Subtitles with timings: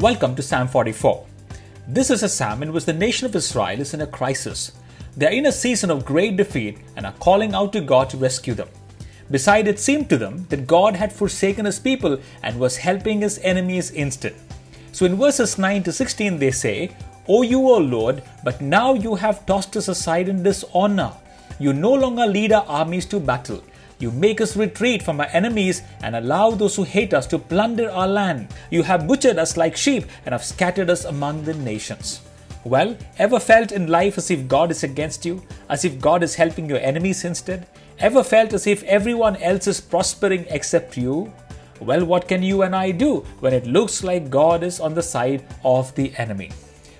[0.00, 1.26] Welcome to Psalm 44.
[1.86, 4.72] This is a psalm in which the nation of Israel is in a crisis.
[5.14, 8.16] They are in a season of great defeat and are calling out to God to
[8.16, 8.68] rescue them.
[9.30, 13.40] Besides, it seemed to them that God had forsaken his people and was helping his
[13.42, 14.34] enemies instead.
[14.92, 16.96] So in verses 9 to 16, they say,
[17.28, 21.12] O you, O Lord, but now you have tossed us aside in dishonor.
[21.58, 23.62] You no longer lead our armies to battle.
[24.00, 27.90] You make us retreat from our enemies and allow those who hate us to plunder
[27.90, 28.48] our land.
[28.70, 32.22] You have butchered us like sheep and have scattered us among the nations.
[32.64, 35.42] Well, ever felt in life as if God is against you?
[35.68, 37.66] As if God is helping your enemies instead?
[37.98, 41.30] Ever felt as if everyone else is prospering except you?
[41.78, 45.02] Well, what can you and I do when it looks like God is on the
[45.02, 46.50] side of the enemy?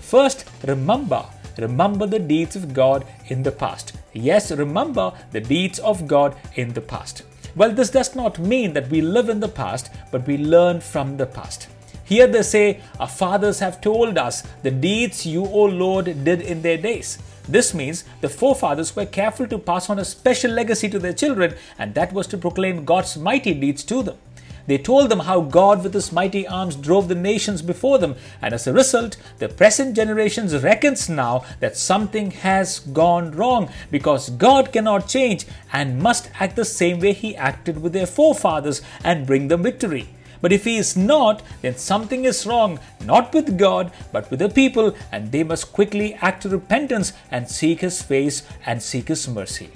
[0.00, 1.26] First, remember
[1.58, 3.96] remember the deeds of God in the past.
[4.14, 7.22] Yes, remember the deeds of God in the past.
[7.56, 11.16] Well, this does not mean that we live in the past, but we learn from
[11.16, 11.68] the past.
[12.04, 16.62] Here they say, Our fathers have told us the deeds you, O Lord, did in
[16.62, 17.18] their days.
[17.48, 21.54] This means the forefathers were careful to pass on a special legacy to their children,
[21.78, 24.16] and that was to proclaim God's mighty deeds to them.
[24.66, 28.54] They told them how God with his mighty arms drove the nations before them, and
[28.54, 34.72] as a result, the present generations reckons now that something has gone wrong because God
[34.72, 39.48] cannot change and must act the same way he acted with their forefathers and bring
[39.48, 40.08] them victory.
[40.40, 44.48] But if he is not, then something is wrong, not with God, but with the
[44.50, 49.26] people, and they must quickly act to repentance and seek his face and seek his
[49.26, 49.70] mercy.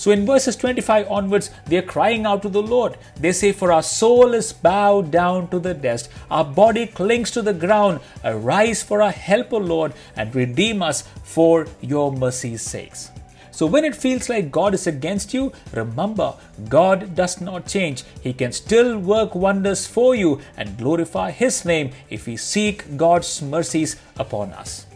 [0.00, 2.96] So in verses 25 onwards, they are crying out to the Lord.
[3.16, 7.42] They say, For our soul is bowed down to the dust, our body clings to
[7.42, 8.00] the ground.
[8.24, 13.10] Arise for our help, O Lord, and redeem us for your mercy's sakes.
[13.50, 16.32] So when it feels like God is against you, remember,
[16.70, 18.04] God does not change.
[18.22, 23.42] He can still work wonders for you and glorify His name if we seek God's
[23.42, 24.86] mercies upon us.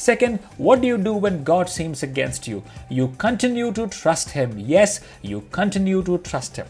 [0.00, 2.62] Second, what do you do when God seems against you?
[2.88, 4.58] You continue to trust Him.
[4.58, 6.66] Yes, you continue to trust Him.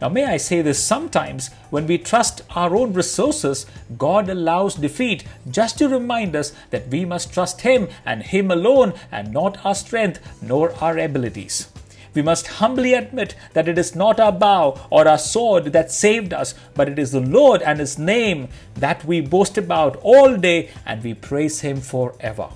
[0.00, 3.66] Now, may I say this sometimes when we trust our own resources,
[3.96, 8.94] God allows defeat just to remind us that we must trust Him and Him alone
[9.12, 11.68] and not our strength nor our abilities.
[12.14, 16.32] We must humbly admit that it is not our bow or our sword that saved
[16.32, 20.70] us, but it is the Lord and His name that we boast about all day
[20.84, 22.48] and we praise Him forever.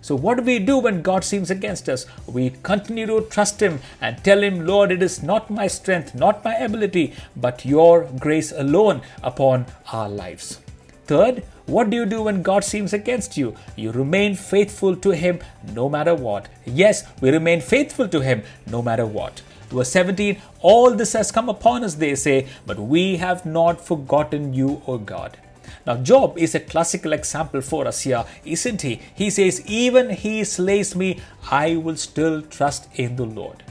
[0.00, 2.06] So, what do we do when God seems against us?
[2.26, 6.44] We continue to trust Him and tell Him, Lord, it is not my strength, not
[6.44, 10.58] my ability, but your grace alone upon our lives.
[11.06, 13.54] Third, what do you do when God seems against you?
[13.76, 15.38] You remain faithful to Him
[15.72, 16.48] no matter what.
[16.66, 19.40] Yes, we remain faithful to Him no matter what.
[19.70, 24.52] Verse 17 All this has come upon us, they say, but we have not forgotten
[24.52, 25.38] you, O God.
[25.86, 29.00] Now, Job is a classical example for us here, isn't he?
[29.14, 33.62] He says, Even he slays me, I will still trust in the Lord.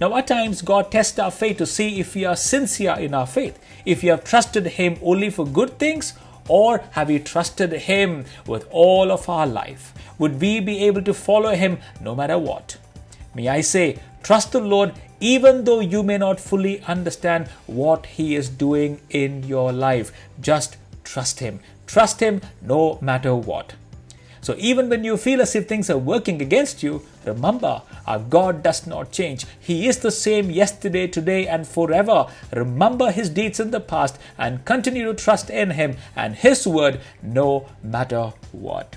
[0.00, 3.26] Now, at times, God tests our faith to see if we are sincere in our
[3.26, 6.14] faith, if we have trusted Him only for good things
[6.48, 9.92] or have we trusted Him with all of our life?
[10.18, 12.76] Would we be able to follow Him no matter what?
[13.34, 18.34] May I say, trust the Lord even though you may not fully understand what He
[18.34, 20.12] is doing in your life.
[20.40, 21.60] Just trust Him.
[21.86, 23.74] Trust Him no matter what.
[24.42, 28.62] So even when you feel as if things are working against you, remember our God
[28.62, 29.46] does not change.
[29.60, 32.26] He is the same yesterday, today, and forever.
[32.52, 37.00] Remember His deeds in the past and continue to trust in Him and His word
[37.22, 38.96] no matter what.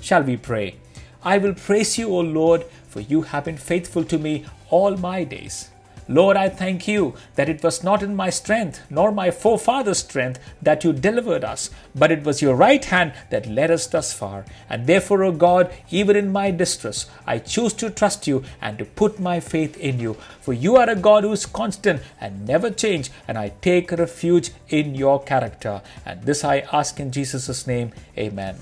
[0.00, 0.76] Shall we pray?
[1.24, 5.24] I will praise you, O Lord, for you have been faithful to me all my
[5.24, 5.70] days.
[6.08, 10.38] Lord, I thank you that it was not in my strength nor my forefathers' strength
[10.60, 14.44] that you delivered us, but it was your right hand that led us thus far.
[14.68, 18.84] And therefore, O God, even in my distress, I choose to trust you and to
[18.84, 20.14] put my faith in you.
[20.40, 24.50] For you are a God who is constant and never change, and I take refuge
[24.68, 25.80] in your character.
[26.04, 27.92] And this I ask in Jesus' name.
[28.18, 28.56] Amen.